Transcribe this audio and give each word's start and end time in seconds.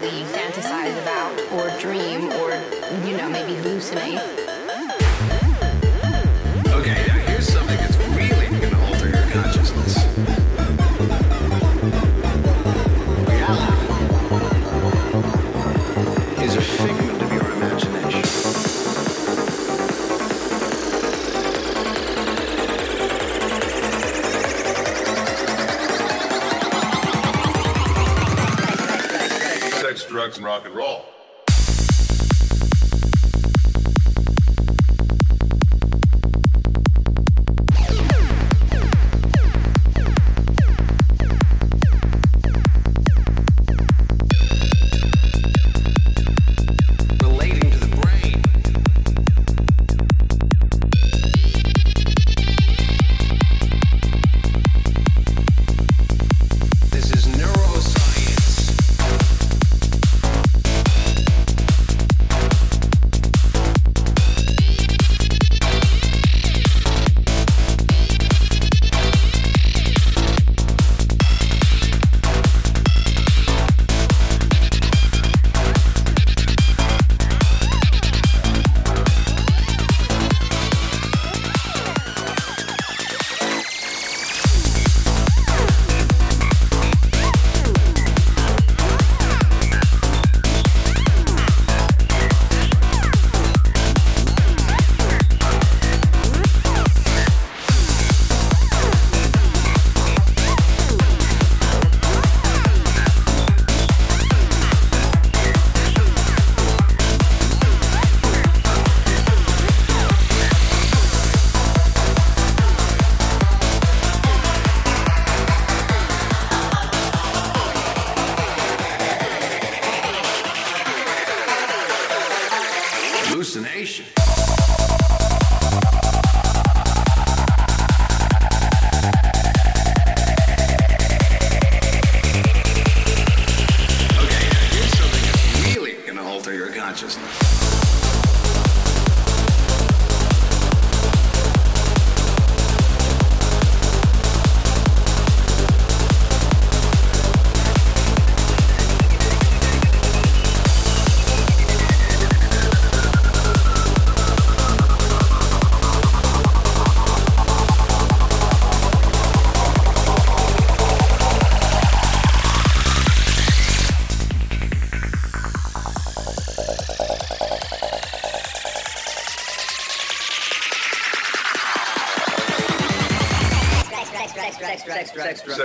that 0.00 0.12
you 0.12 0.24
fantasize 0.24 1.02
about. 1.02 1.17
rock 30.48 30.64
and 30.64 30.74
roll. 30.74 31.17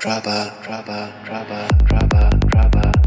Draba, 0.00 0.54
draba, 0.62 1.10
draba, 1.24 1.66
draba, 1.88 2.30
draba. 2.46 2.97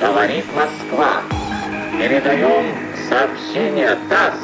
говорит 0.00 0.44
Москва. 0.54 1.22
Передаем 1.98 2.66
сообщение 3.08 3.96
ТАСС 4.08 4.34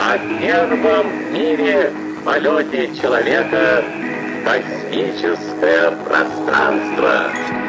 о 0.00 0.18
первом 0.38 1.08
в 1.08 1.32
мире 1.32 1.92
полете 2.24 2.94
человека 2.94 3.84
в 3.84 4.44
космическое 4.44 5.90
пространство. 6.06 7.61